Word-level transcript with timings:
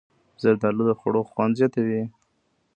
زردالو 0.41 0.83
د 0.87 0.91
خوړو 0.99 1.21
خوند 1.29 1.53
زیاتوي. 1.59 2.01